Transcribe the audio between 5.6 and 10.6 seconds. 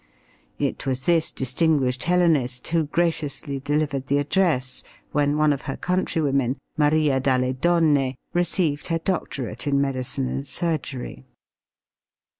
her countrywomen, Maria dalle Donne, received her doctorate in medicine and